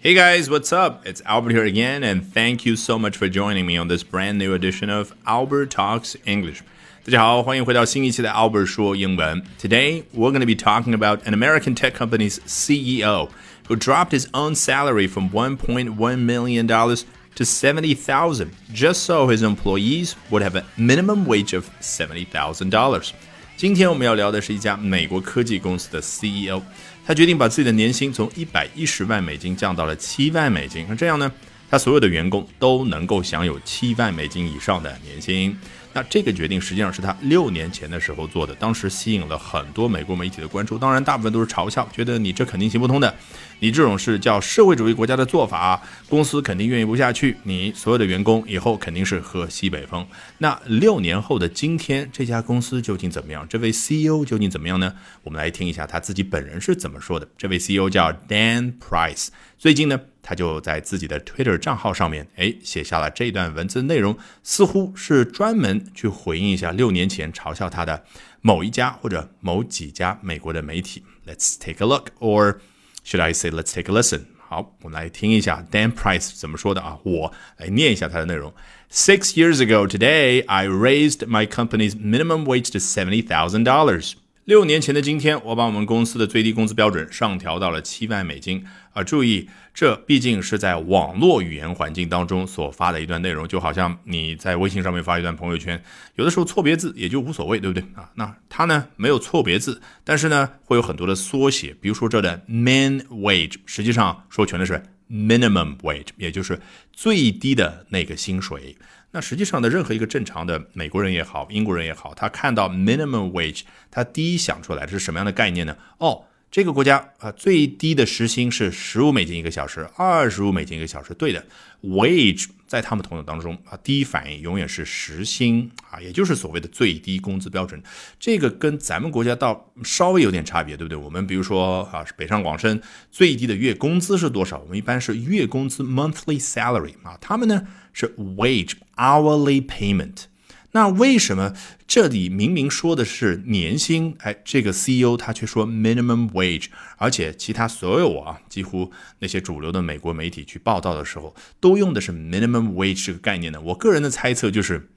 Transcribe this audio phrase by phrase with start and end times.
[0.00, 1.06] Hey guys, what's up?
[1.06, 4.38] It's Albert here again, and thank you so much for joining me on this brand
[4.38, 6.60] new edition of Albert Talks English.
[7.06, 9.42] 大家好，欢迎回到新一期的 Albert 说英文。
[9.58, 13.30] Today we're going to be talking about an American tech company's CEO
[13.68, 17.04] who dropped his own salary from 1.1 million dollars
[17.36, 23.10] to 70,000 just so his employees would have a minimum wage of $70,000.
[23.56, 26.60] 今天我们要聊的是一家美国科技公司的 CEO。
[27.09, 31.31] 他决定把自己的年薪从一百一十万美金降到了七万美金，那这样呢，
[31.67, 35.57] 他所有的员工都能够享有七万美金以上的年薪。
[35.91, 43.11] 那这个决定实际上是他六年前的时候做的，当时吸引了很多美国媒体的关注，当然大部分都是嘲笑，觉得你这肯定行不通的，
[43.59, 50.05] 你这种是叫社会主义国家的做法，公司肯定运营不下去，你所有的员工以后肯定是喝西北风。
[50.39, 53.47] 那六年后的今天，这家公司究竟怎么样？
[53.47, 54.93] 这位 CEO 究竟怎么样呢？
[55.23, 57.27] 我们来听一下他自己本人是怎么说的。
[57.37, 59.27] 这位 CEO 叫 Dan Price，
[59.57, 59.99] 最近呢。
[60.21, 68.03] 他就在自己的 Twitter 账号上面，哎，写下了这段文字内容，似乎是专门去回应一下六年前嘲笑他的
[68.41, 71.03] 某一家或者某几家美国的媒体。
[71.25, 72.57] Let's take a look, or
[73.04, 74.26] should I say, let's take a listen？
[74.46, 76.98] 好，我们来听一下 Dan Price 怎么说的啊？
[77.02, 78.52] 我来念一下他的内容。
[78.90, 84.12] Six years ago today, I raised my company's minimum wage to seventy thousand dollars.
[84.49, 89.03] 六年前的今天，我把我们公司的最低工资标准上调到了七万美金啊！
[89.03, 95.79] 注意，这毕竟是在网络语言环境当中所发的一段内容，就好像你在微信上面发一段朋友圈，
[96.15, 98.09] 有的时候错别字也就无所谓，对不对啊？
[98.15, 106.59] 那它呢没有错别字，但是呢会有很多的缩写，比如说这的 min wage，实际上说全的是 minimum wage，也就是
[106.93, 108.77] 最低的那个薪水。
[109.11, 115.75] 那实际上的任何一个正常的美国人也好，英国人也好，他看到 minimum wage，他第一想出来的是什么样的概念呢？
[115.97, 121.13] 哦，这个国家啊，最低的时薪是十五美金一个小时，二十五美金一个小时。
[121.13, 121.45] 对的
[121.83, 127.79] ，wage 在他们头脑当中啊，第一反应永远是时薪啊，也就是所谓的最低工资标准。
[128.19, 130.97] 这个跟咱们国家倒稍微有点差别，对不对？
[130.97, 134.57] 我们比如说啊，北上广深最低的月工资是多少？
[134.57, 137.67] 我们一般是月工资 monthly salary 啊，他们呢？
[137.91, 140.25] 是 wage hourly payment，
[140.71, 141.53] 那为什么
[141.87, 153.59] 这里明明说的是年薪，哎，这个 CEO 他却说 minimum wage，而且其他所有啊，几乎那些主流的美国媒体去报道的时候，都用的是 minimum wage 这个概念呢？
[153.61, 154.89] 我个人的猜测就是，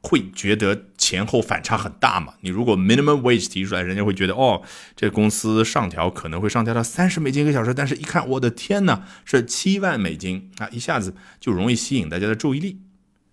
[0.00, 2.34] 会觉得前后反差很大嘛。
[2.42, 4.62] 你如果 minimum wage 提出来，人家会觉得哦，
[4.94, 12.78] 这公司上调可能会上调到三十美金一个小时，但是一看，我的天呐，是七万美金啊，一下子就容易吸引大家的注意力。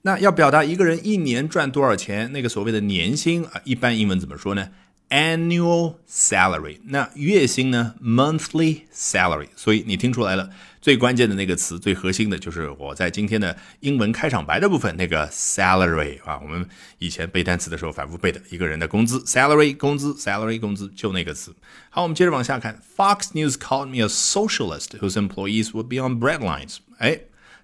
[0.04, 4.70] 那要表达一个人一年赚多少钱，那个所谓的年薪啊，一般英文怎么说呢
[5.10, 6.80] ？Annual salary。
[6.86, 9.48] 那月薪呢？Monthly salary。
[9.56, 10.50] 所以你听出来了，
[10.82, 16.66] 最关键的那个词，最核心的就是我在今天的英文开场白的部分那个 salary 啊，我们
[17.00, 21.54] 以前背单词的时候反复背的一个人的工资，salary 工资，salary 工资，就那个词。
[21.90, 22.80] 好，我们接着往下看。
[22.96, 26.78] Fox News called me a socialist whose employees would be on bread lines。
[27.00, 27.20] 哎。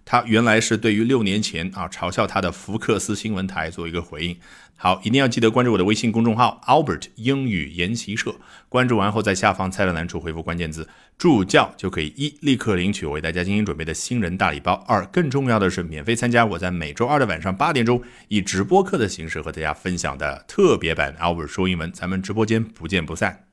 [0.05, 4.37] 他原来是对于六年前啊嘲笑他的福克斯新闻台做一个回应。
[4.75, 8.35] 好，一定要记得关注我的微信公众号 Albert 英语研习社。
[8.67, 21.89] 关注完后，在下方菜单栏处回复关键字“助教”，就可以一立刻领取我为大家精心准备的新人大礼包；二更重要的是，免费参加我在每周二的晚上八点钟以直播课的形式和大家分享的特别版 Albert 说英文。
[21.93, 23.52] 咱们直播间不见不散。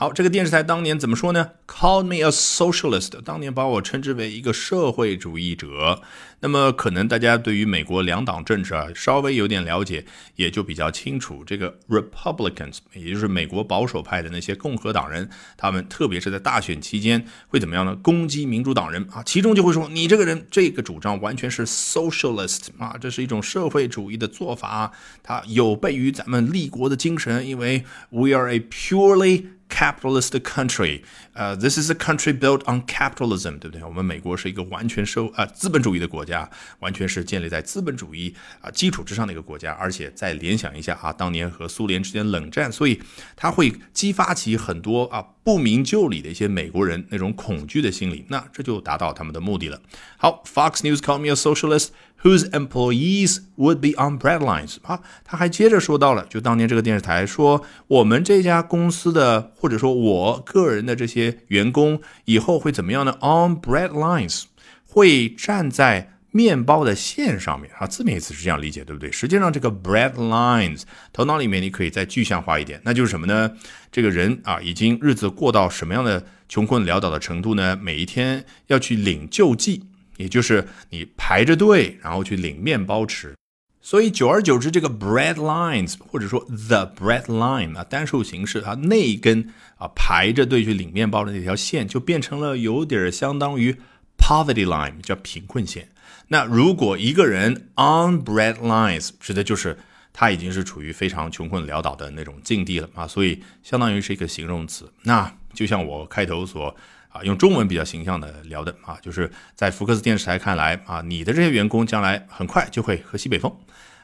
[0.00, 6.00] 好，这个电视台当年怎么说呢？Call me a socialist，当年把我称之为一个社会主义者。
[6.38, 10.04] 那么，可能大家对于美国两党政治啊稍微有点了解，
[10.36, 11.42] 也就比较清楚。
[11.44, 17.96] 这个 Republicans，也就是美国保守派的那些共和党人，他们特别是在大选期间会怎么样呢？
[17.96, 24.92] 攻击民主党人啊，其中就会说你这个人这个主张完全是 socialist 啊，这是一种社会主义的做法，
[25.24, 29.46] 它有悖于咱们立国的精神，因为 we are a purely
[29.78, 31.02] capitalist country，
[31.34, 33.84] 呃，this is a country built on capitalism，对不对？
[33.84, 39.72] 我们美国是一个完全收啊资本主义的国家，完全是建立在资本主义啊基础之上的一个国家。
[39.74, 43.00] 而且再联想一下啊，当年和苏联之间冷战，所以
[43.36, 49.80] 它会激发起很多啊不明就里的一些美国人那种恐惧的心理，那这就达到他们的目的了。
[50.18, 51.88] 好，Fox News called me a socialist。
[52.22, 64.42] whose employees would be on bread lines 啊，他还接着说到了，就当年这个电视台说，我们这家公司的或者说我个人的这些员工以后会怎么样呢？On bread lines
[64.84, 69.10] 会站在面包的线上面啊，字面意思是这样理解，对不对？
[69.10, 70.82] 实际上这个 bread lines，
[71.12, 73.50] 头脑里面你可以再具象化一点，那就是什么呢？
[73.90, 77.74] 这个人啊，已经日子过到什么样的穷困潦倒的程度呢？
[77.74, 79.82] 每一天要去领救济，
[80.16, 83.34] 也就是你排着队，然后去领面包吃。
[83.80, 86.38] 所以久而久之，这个 bread lines 或者说
[86.68, 89.48] the bread line 啊，单数形式，它那一根
[89.78, 93.74] 啊排着队去领面包的那条线，就变成了有点相当于
[94.18, 95.88] poverty line，叫贫困线。
[96.28, 99.78] 那如果一个人 on bread lines，指的就是
[100.12, 104.92] 他已经是处于非常穷困潦倒的那种境地了啊，所以相当于是一个形容词。
[105.02, 106.74] 那就像我开头所
[107.08, 113.56] 啊用中文比较形象的聊的啊，就是在福克斯电视台看来啊，你的这些员工将来很快就会喝西北风。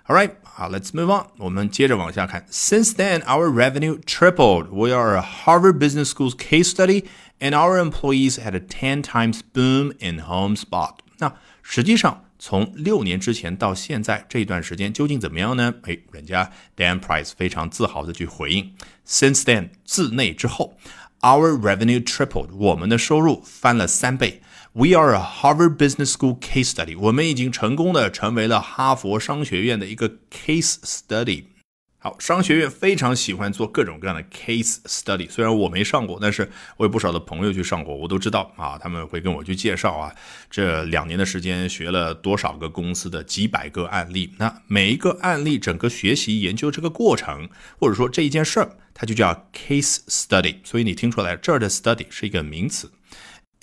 [0.06, 1.28] All right, 好 let's move on.
[1.38, 2.44] 我们接着往下看。
[2.50, 4.66] Since then, our revenue tripled.
[4.66, 7.06] We are a Harvard Business School's case study,
[7.40, 10.96] and our employees had a ten times boom in HomeSpot.
[11.18, 11.32] 那
[11.62, 15.74] 实际上，从六年之前到现在这一段时间究竟怎么样呢？
[15.82, 18.74] 哎，人家 Dan Price 非常自豪的去回应
[19.06, 20.76] ：Since then，自那之后
[21.20, 24.42] ，our revenue tripled，我们的收入翻了三倍。
[24.72, 26.98] We are a Harvard Business School case study。
[26.98, 31.44] 我们已经成功的成为了哈佛商学院的一个 case study。
[32.04, 35.26] 好，商学院非常喜欢做各种各样的 case study。
[35.26, 40.14] 虽然我没上过，但是我有不少的朋友去上过，我都知道啊，他们会跟我去介绍啊，
[40.50, 44.34] 这两年的时间学了多少个公司的几百个案例。
[44.36, 47.48] 那每一个案例，整个学习研究这个过程，
[47.80, 50.56] 或者说这一件事儿，它就叫 case study。
[50.62, 52.90] 所以你听出来，这儿的 study 是一个名词。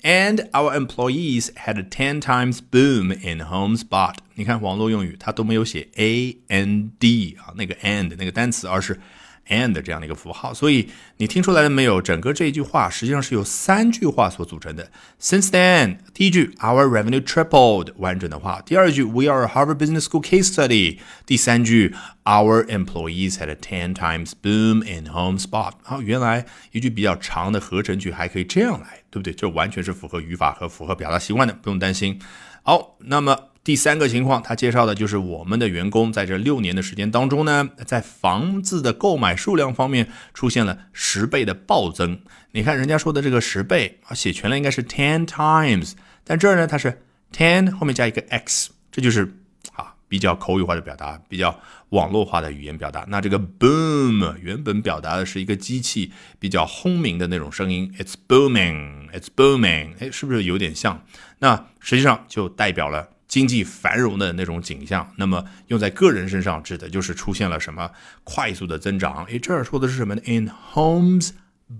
[0.03, 4.15] And our employees had a ten times boom in HomeSpot。
[4.35, 8.99] 你看网络用语，它都没有写 a n d 啊，那个 and 那个单词，而是
[9.48, 10.52] and 这样的一个符号。
[10.54, 12.00] 所以你听出来了没有？
[12.02, 14.90] 整个这一句话实际上是由三句话所组成的。
[15.20, 18.62] Since then，第一句 our revenue tripled，完整的话。
[18.64, 20.98] 第二句 we are a Harvard Business School case study。
[21.26, 21.94] 第三句
[22.24, 25.72] our employees had a ten times boom in HomeSpot。
[25.82, 29.00] 好，原来一句比较长的合成句还可以这样来。
[29.12, 29.34] 对不对？
[29.34, 32.18] 这完全是符合语法和符合表达习惯的，不用担心。
[32.62, 42.20] 好，那么第三个情况，他介绍的就是我们的员工在这六年的时间当中呢，在房子的购买数量方面出现了十倍的暴增。
[42.50, 45.92] 你看人家说的这个十倍啊，写全了应该是 ten times，
[46.24, 49.32] 但这儿呢它是 ten 后面加一个 x，这就是
[49.74, 51.58] 啊比较口语化的表达，比较。
[51.92, 61.04] 网络化的语言表达，那这个 boom 原本表达的是一个机器比较轰鸣的那种声音，it's booming，it's booming，哎，是不是有点像？
[61.40, 65.10] 那实际上就代表了经济繁荣的那种景象。
[65.16, 67.90] 那么用在个人身上，指的就是出现了什么
[68.24, 69.24] 快速的增长。
[69.24, 71.30] 哎，这儿说的是什么呢？In homes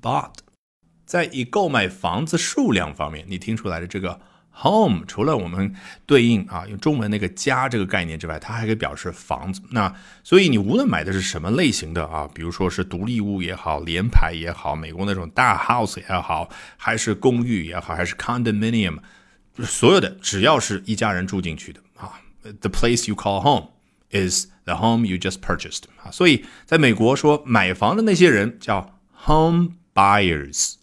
[0.01, 0.37] bought，
[1.05, 4.19] 在以购买房子数量方面，你听出来的这个。
[4.55, 9.63] Home 除了我们对应啊用中文那个家这个概念之外，它还可以表示房子。
[9.71, 9.91] 那
[10.23, 18.99] 所以你无论买的是什么类型的啊，比如说是独立屋也好，联排也好，美国那种大 house 也好，还是公寓也好，还是 condominium，
[19.65, 22.21] 所有的只要是一家人住进去的啊
[22.61, 23.69] ，the place you call home
[24.11, 26.11] is the home you just purchased 啊。
[26.11, 30.75] 所以在美国说买房的那些人叫 home buyers。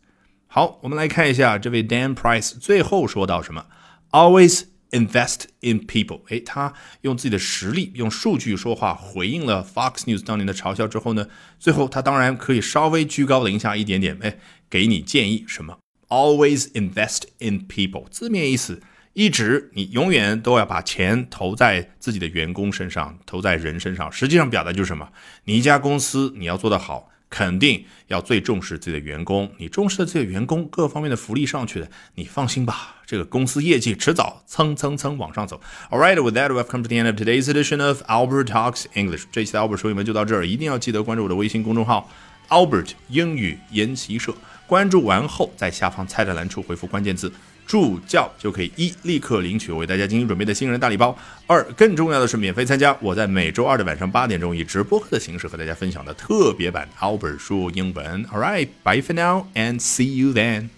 [0.47, 3.65] 好，我们来看一下这位 Dan Price 最后说到什么
[4.11, 6.21] ？Always invest in people。
[6.29, 11.27] 诶，他用自己的实力、用数据说话，回应了 Fox News 当年的嘲笑之后呢，
[11.59, 14.39] 最后他当然可以稍微居高临下一点点，诶，
[14.69, 15.77] 给你建议什么
[16.09, 18.09] ？Always invest in people。
[18.09, 18.81] 字面意思，
[19.13, 24.11] 一直你永远都要把钱投在自己的员工身上，投在人身上。
[24.11, 25.09] 实际上表达就是什么？
[25.45, 27.09] 你一家公司你要做得好。
[27.31, 35.61] 肯定要最重视自己的员工，你重视的这些员工各方面的福利上去的，你放心吧，这个公司业绩迟早蹭蹭蹭往上走。
[35.91, 39.25] All right, with that, we've come to the end of today's edition of Albert Talks English。
[39.31, 42.09] 这期的 Albert 说英文就到这儿，一定要记得关注我的微信公众号
[42.47, 44.33] Albert 英语研习社。
[44.69, 47.31] 关注完后，在下方菜单栏处回复关键字。
[47.65, 51.15] 助教就可以一立刻领取我为大家精心准备的新人大礼包。
[51.45, 58.25] 二更重要的是免费参加我在每周二的晚上八点钟以直播课的形式和大家分享的特别版 Albert 说英文。
[58.25, 60.69] All right, bye for now and see you then.